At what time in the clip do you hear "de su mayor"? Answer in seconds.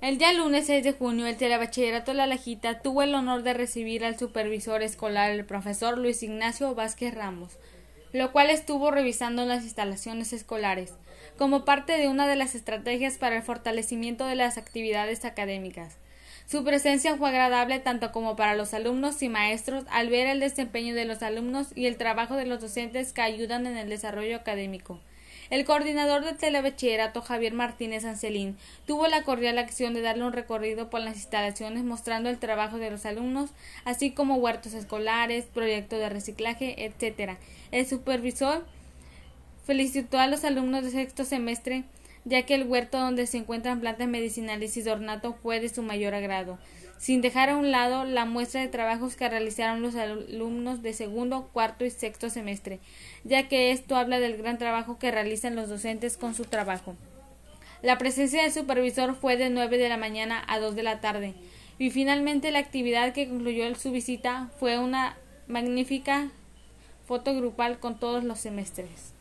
45.60-46.14